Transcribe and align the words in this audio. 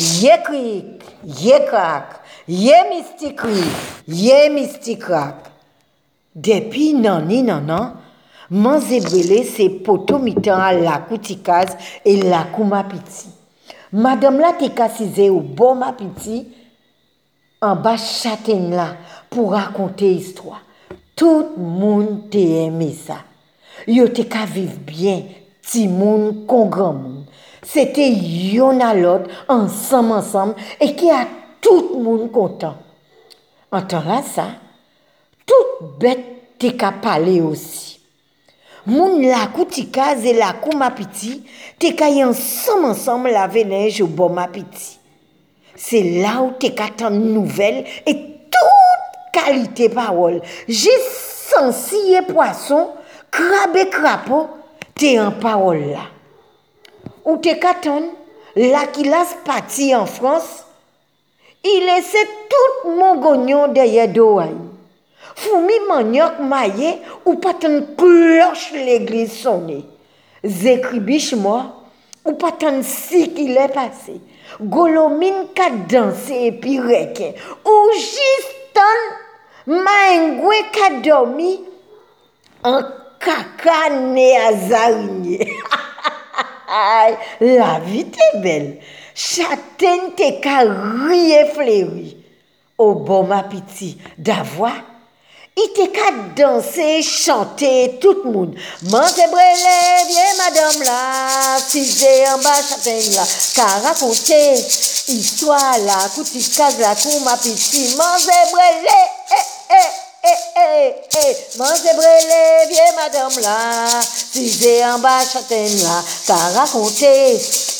Yekrik, 0.00 1.04
yekrak, 1.42 2.24
ye 2.48 2.84
mistikrak. 4.48 5.50
Depi 6.34 6.94
nani 6.94 7.42
nanan, 7.42 7.96
man 8.50 8.80
zebrele 8.80 9.44
se 9.44 9.68
poto 9.84 10.18
mitan 10.18 10.60
a 10.60 10.72
lakou 10.72 11.18
tikaz 11.18 11.76
e 12.04 12.16
lakou 12.16 12.64
mapiti. 12.64 13.28
Madame 13.92 14.40
la 14.40 14.52
te 14.56 14.70
kasize 14.72 15.28
ou 15.28 15.42
bon 15.42 15.74
mapiti 15.82 16.46
an 17.60 17.76
ba 17.84 17.98
chaten 18.00 18.70
la 18.72 18.94
pou 19.28 19.52
rakonte 19.52 20.08
histwa. 20.08 20.62
Tout 21.12 21.58
moun 21.58 22.30
te 22.32 22.40
eme 22.64 22.88
sa. 22.96 23.20
Yo 23.84 24.08
te 24.08 24.24
ka 24.24 24.46
viv 24.48 24.78
bien 24.86 25.26
ti 25.60 25.88
moun 25.92 26.46
kon 26.48 26.72
gran 26.72 26.96
moun. 26.96 27.19
Sete 27.66 28.06
yon 28.08 28.80
alot, 28.80 29.26
ansam 29.52 30.14
ansam, 30.16 30.54
e 30.80 30.90
ki 30.96 31.10
a 31.12 31.24
tout 31.60 31.92
moun 32.00 32.30
kontan. 32.32 32.78
An 33.70 33.84
tan 33.88 34.06
la 34.08 34.20
sa, 34.24 34.46
tout 35.44 35.82
bet 36.00 36.22
te 36.60 36.72
ka 36.80 36.94
pale 37.02 37.36
osi. 37.44 37.98
Moun 38.88 39.20
lakou 39.28 39.68
ti 39.68 39.84
kaze 39.92 40.32
lakou 40.38 40.72
mapiti, 40.80 41.36
te 41.78 41.92
ka 41.96 42.08
yon 42.08 42.32
ansam 42.32 42.86
ansam 42.88 43.28
la 43.28 43.44
venej 43.50 44.00
ou 44.06 44.08
bon 44.08 44.32
mapiti. 44.38 44.96
Se 45.76 46.00
la 46.22 46.38
ou 46.40 46.54
te 46.60 46.72
ka 46.76 46.88
tan 46.96 47.12
nouvel 47.12 47.84
e 48.08 48.14
tout 48.52 49.10
kalite 49.36 49.90
parol. 49.92 50.40
Je 50.66 50.96
sansiye 51.04 52.24
poason, 52.28 52.88
krabe 53.32 53.84
krapo, 53.92 54.46
te 54.96 55.12
an 55.20 55.36
parol 55.44 55.84
la. 55.92 56.08
Ou 57.24 57.36
te 57.44 57.54
katon, 57.60 58.10
la 58.56 58.86
ki 58.92 59.06
las 59.08 59.34
pati 59.46 59.90
en 59.96 60.06
Frans, 60.08 60.46
i 61.60 61.76
lese 61.84 62.22
tout 62.50 62.86
moun 62.88 63.20
gonyon 63.20 63.74
deye 63.76 64.06
do 64.14 64.32
ay. 64.40 64.54
Fou 65.40 65.60
mi 65.64 65.76
manyok 65.88 66.40
maye, 66.48 66.96
ou 67.24 67.36
patan 67.40 67.80
kloch 67.98 68.70
l'eglis 68.74 69.40
sonne. 69.42 69.82
Zekri 70.44 71.00
bich 71.04 71.34
mwa, 71.36 71.60
ou 72.24 72.36
patan 72.40 72.80
si 72.86 73.26
ki 73.36 73.50
le 73.54 73.68
pase. 73.74 74.18
Golo 74.60 75.08
min 75.14 75.46
ka 75.56 75.68
danse 75.88 76.36
epi 76.48 76.78
reke. 76.82 77.34
Ou 77.64 77.92
jistan, 77.96 79.04
ma 79.70 79.98
engwe 80.16 80.62
ka 80.74 80.90
domi, 81.04 81.58
an 82.66 82.80
kaka 83.20 83.82
ne 84.00 84.30
a 84.40 84.50
zarinye. 84.68 85.44
La 86.70 87.80
vi 87.82 88.04
te 88.14 88.26
bel, 88.44 88.66
chaten 89.18 90.12
te 90.18 90.36
ka 90.42 90.60
rie 90.62 91.42
flewi. 91.54 92.12
O 92.80 92.92
bon 92.94 93.26
ma 93.28 93.42
piti, 93.50 93.90
da 94.16 94.38
vwa, 94.54 94.70
i 95.58 95.64
te 95.76 95.88
ka 95.92 96.12
danse, 96.38 96.86
chante, 97.04 97.98
tout 98.00 98.22
moun. 98.24 98.54
Man 98.92 99.08
se 99.10 99.26
brele, 99.32 99.74
vie 100.08 100.28
madame 100.38 100.86
la, 100.86 101.58
si 101.60 101.82
ze 101.84 102.12
an 102.30 102.40
ba 102.44 102.54
chaten 102.62 103.02
la, 103.16 103.26
ka 103.56 103.66
rakonte, 103.88 104.40
istwa 105.16 105.58
la, 105.88 105.98
kouti 106.14 106.44
kaz 106.54 106.78
la, 106.78 106.94
kou 107.02 107.24
ma 107.26 107.34
piti, 107.42 107.90
man 107.98 108.14
se 108.22 108.38
brele, 108.54 109.00
e, 109.34 109.82
e, 110.60 110.88
e, 110.88 111.20
e, 111.20 111.30
e, 111.30 111.58
man 111.58 111.76
brele, 111.96 112.66
vie 112.68 112.92
madame 112.96 113.40
la, 113.40 114.02
si 114.02 114.48
ze 114.48 114.82
an 114.82 115.00
ba 115.00 115.24
chaten 115.24 115.82
la, 115.82 116.02
ka 116.26 116.36
rakonte, 116.54 117.12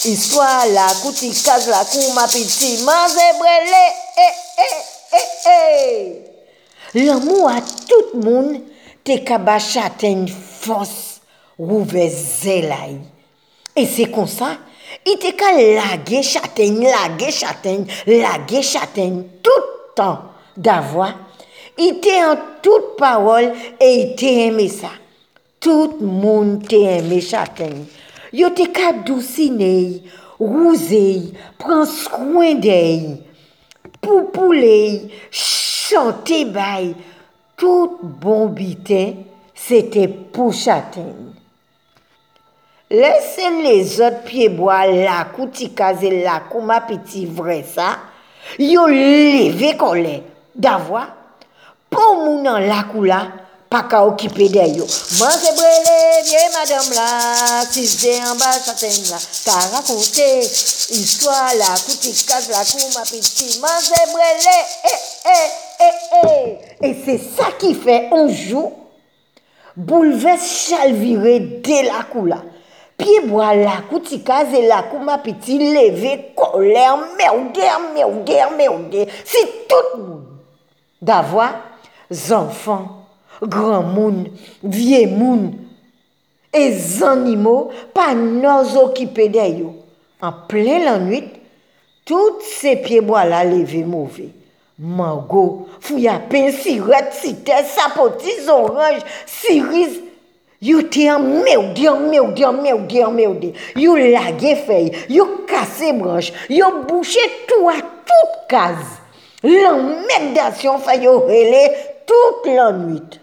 istwa 0.08 0.64
la, 0.72 0.86
kouti 1.02 1.30
kaz 1.44 1.68
la, 1.68 1.84
kou 1.84 2.12
ma 2.16 2.26
piti, 2.26 2.82
man 2.84 3.10
brele, 3.38 3.84
e, 4.16 4.28
e, 4.66 4.70
e, 5.20 5.22
e. 5.52 6.30
L'amou 6.94 7.46
a 7.48 7.60
tout 7.60 8.16
moun 8.19 8.56
te 9.04 9.20
kaba 9.24 9.58
chaten 9.60 10.26
fos 10.28 11.20
rouve 11.58 12.08
zelay. 12.10 12.96
E 13.76 13.86
se 13.86 14.08
konsa, 14.10 14.56
i 15.06 15.16
te 15.20 15.36
ka 15.38 15.52
lage 15.54 16.22
chaten, 16.26 16.80
lage 16.82 17.30
chaten, 17.30 17.84
lage 18.08 18.62
chaten, 18.66 19.20
toutan 19.44 20.30
da 20.56 20.80
vwa. 20.80 21.12
I 21.12 21.29
te 22.02 22.12
an 22.20 22.41
tout 22.64 22.92
parol 23.00 23.48
e 23.80 23.88
i 23.88 24.04
te 24.18 24.30
eme 24.46 24.66
sa. 24.72 24.92
Tout 25.60 25.98
moun 26.00 26.58
te 26.64 26.78
eme 26.98 27.20
chaten. 27.24 27.82
Yo 28.36 28.52
te 28.56 28.68
ka 28.72 28.92
dousiney, 29.06 30.00
rouzey, 30.40 31.30
pran 31.60 31.82
skwen 31.88 32.60
dey. 32.64 33.02
Poupouley, 34.00 35.10
chante 35.32 36.44
bay, 36.54 36.94
tout 37.60 37.98
bon 38.22 38.48
biten, 38.56 39.19
sete 39.52 40.06
pou 40.32 40.54
chaten. 40.56 41.12
Lesen 42.90 43.60
les 43.62 44.00
ot 44.02 44.22
pieboa 44.26 44.80
la 44.90 45.20
koutikaze 45.30 46.10
la 46.24 46.40
kouma 46.48 46.80
piti 46.88 47.26
vre 47.28 47.60
sa, 47.62 47.92
yo 48.58 48.88
leve 48.90 49.76
kole, 49.78 50.16
davwa, 50.56 51.04
pou 51.90 52.16
moun 52.24 52.44
nan 52.46 52.66
lakou 52.70 53.04
la, 53.06 53.20
pa 53.70 53.84
ka 53.90 54.00
okipe 54.08 54.48
deyo. 54.50 54.86
Mwen 54.86 55.36
se 55.38 55.52
brele, 55.58 55.96
vie 56.26 56.42
madame 56.54 56.96
la, 56.96 57.08
si 57.70 57.86
se 57.86 58.16
an 58.26 58.38
ba 58.40 58.50
saten 58.56 58.98
la, 59.10 59.20
ka 59.44 59.58
rakonte, 59.74 60.28
iswa 60.96 61.38
la, 61.58 61.70
kouti 61.84 62.14
kaz 62.26 62.50
la, 62.50 62.62
kou 62.66 62.92
ma 62.96 63.06
piti, 63.10 63.50
mwen 63.62 63.82
se 63.86 64.04
brele, 64.14 64.56
e, 64.58 64.94
eh, 64.94 65.00
e, 65.34 65.34
eh, 65.34 65.48
e, 65.88 65.90
eh, 65.90 66.22
eh. 66.22 66.38
e. 66.80 66.90
E 66.90 66.94
se 67.04 67.18
sa 67.36 67.50
ki 67.60 67.74
fe, 67.78 67.98
anjou, 68.16 68.70
bouleves 69.76 70.46
chalvire 70.68 71.38
de 71.62 71.82
lakou 71.90 72.26
la. 72.30 72.40
Piye 73.00 73.22
bo 73.24 73.40
a 73.40 73.54
lakou 73.56 74.02
ti 74.04 74.18
kaze 74.24 74.60
lakou 74.68 75.00
ma 75.04 75.16
piti 75.24 75.56
leve 75.58 76.34
koler 76.36 76.98
mewder 77.16 77.78
mewder 77.94 78.50
mewder 78.58 79.08
si 79.24 79.40
tout 79.70 79.94
moun 79.96 80.26
davwa 81.00 81.48
zanfan, 82.10 82.88
gran 83.43 83.82
moun, 83.94 84.26
vie 84.62 85.06
moun, 85.06 85.53
e 86.53 86.65
zanimo 86.76 87.71
pa 87.94 88.12
noz 88.15 88.76
okipe 88.76 89.28
deyo. 89.32 89.72
An 90.20 90.44
ple 90.50 90.81
lanwit, 90.84 91.32
tout 92.04 92.43
se 92.44 92.76
piebo 92.84 93.16
ala 93.16 93.44
leve 93.44 93.84
mouve. 93.87 94.28
Mango, 94.81 95.69
fouyapen, 95.81 96.50
siret, 96.53 97.12
site, 97.16 97.62
sapoti, 97.69 98.38
zoranj, 98.47 99.04
siriz, 99.28 100.00
You 100.62 100.82
te 100.82 101.09
anme 101.09 101.56
ou 101.56 101.72
de, 101.72 101.87
anme 101.88 102.20
ou 102.20 102.32
de, 102.32 102.44
anme 102.44 102.72
ou 102.75 102.87
de, 102.87 103.00
anme 103.00 103.26
ou 103.26 103.34
de. 103.34 103.54
You 103.76 103.97
lage 103.97 104.59
fey, 104.66 104.93
you 105.09 105.47
kase 105.49 105.94
branche, 105.97 106.34
you 106.50 106.84
bouche 106.84 107.25
tou 107.49 107.70
a 107.70 107.81
tout 107.81 108.34
kaz. 108.47 108.99
Lan 109.41 110.04
mèdasyon 110.04 110.82
fay 110.84 111.06
yo 111.06 111.15
rele 111.25 111.62
tout 112.10 112.50
lan 112.50 112.82
nwit. 112.82 113.21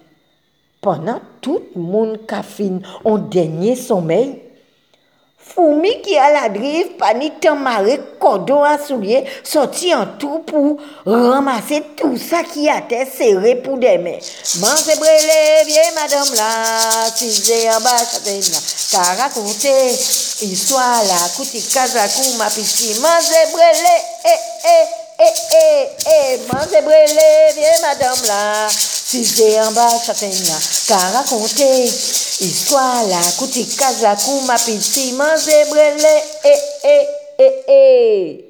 Panan 0.81 1.19
tout 1.43 1.75
moun 1.75 2.15
ka 2.29 2.39
fin 2.47 2.79
on 3.03 3.27
denye 3.33 3.75
somey, 3.75 4.37
Foumi 5.47 5.91
ki 6.03 6.17
a 6.19 6.27
la 6.33 6.47
drive 6.51 6.97
pa 6.99 7.13
ni 7.15 7.29
temare 7.41 7.95
kodo 8.19 8.57
a 8.67 8.73
souye 8.81 9.21
soti 9.47 9.93
an 9.95 10.17
tou 10.19 10.41
pou 10.49 10.75
ramase 11.05 11.79
tout 11.99 12.17
sa 12.19 12.41
ki 12.43 12.67
a 12.73 12.81
te 12.89 12.99
sere 13.07 13.55
pou 13.63 13.79
deme. 13.79 14.17
Man 14.61 14.77
se 14.81 14.97
brele, 14.99 15.39
vie 15.69 15.87
madame 15.95 16.35
la, 16.35 16.51
si 17.15 17.31
ze 17.31 17.63
an 17.71 17.81
ba 17.85 17.95
chaten 18.03 18.43
la, 18.43 18.61
ka 18.91 19.03
rakonte, 19.21 19.75
iswa 20.51 20.87
la, 21.07 21.19
kouti 21.37 21.63
kaza 21.71 22.07
kou 22.17 22.37
ma 22.41 22.51
piti. 22.51 22.97
Man 23.01 23.21
se 23.23 23.43
brele, 23.55 23.97
e, 24.27 24.77
e, 25.19 25.27
e, 25.27 25.65
e, 26.05 26.17
e, 26.17 26.37
man 26.51 26.67
se 26.69 26.81
brele, 26.81 27.53
vie 27.55 27.73
madame 27.81 28.27
la, 28.27 28.69
si 28.69 29.23
ze 29.23 29.57
an 29.59 29.73
ba 29.73 29.87
chaten 30.05 30.37
la, 30.47 30.57
ka 30.87 30.99
rakonte, 31.13 31.71
Histoire 32.39 33.07
la 33.07 33.19
kouti 33.37 33.65
kaza 33.65 34.13
kou 34.15 34.41
ma 34.45 34.57
piti 34.61 35.11
man 35.17 35.37
zebrele 35.41 36.13
e 36.43 36.53
e 36.83 36.97
e 37.45 37.47
e 37.65 38.46